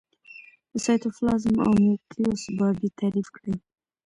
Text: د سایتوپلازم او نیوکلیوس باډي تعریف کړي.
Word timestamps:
د 0.71 0.73
سایتوپلازم 0.85 1.55
او 1.65 1.71
نیوکلیوس 1.83 2.41
باډي 2.57 2.89
تعریف 2.99 3.27
کړي. 3.35 3.55